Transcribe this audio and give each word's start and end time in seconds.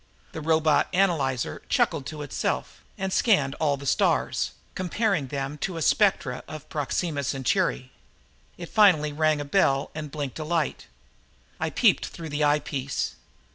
The 0.31 0.41
robot 0.41 0.87
analyzer 0.93 1.61
chuckled 1.69 2.07
to 2.07 2.23
itself 2.23 2.83
and 2.97 3.13
scanned 3.13 3.53
all 3.59 3.77
the 3.77 3.85
stars, 3.85 4.49
comparing 4.73 5.27
them 5.27 5.59
to 5.59 5.75
the 5.75 5.81
spectra 5.83 6.41
of 6.47 6.67
Proxima 6.69 7.23
Centauri. 7.23 7.91
It 8.57 8.69
finally 8.69 9.13
rang 9.13 9.39
a 9.39 9.45
bell 9.45 9.91
and 9.93 10.09
blinked 10.09 10.39
a 10.39 10.43
light. 10.43 10.87
I 11.59 11.69
peeped 11.69 12.07
through 12.07 12.29
the 12.29 12.43
eyepiece. 12.43 13.13